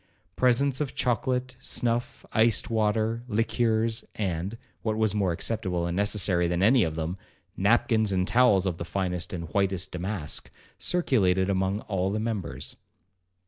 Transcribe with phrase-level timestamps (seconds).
[0.35, 6.63] Presents of chocolate, snuff, iced water, liqueurs, and (what was more acceptable and necessary than
[6.63, 7.17] any of them)
[7.55, 12.77] napkins and towels of the finest and whitest damask, circulated among all the members.